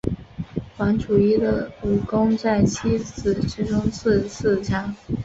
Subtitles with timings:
[0.77, 4.95] 王处一的武功在七子之中数次强。